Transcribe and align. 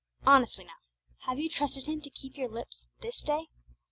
Honestly, 0.25 0.63
now, 0.65 0.71
have 1.27 1.37
you 1.37 1.47
trusted 1.47 1.85
Him 1.85 2.01
to 2.01 2.09
keep 2.09 2.35
your 2.35 2.49
lips 2.49 2.87
_this 3.03 3.23
day? 3.23 3.49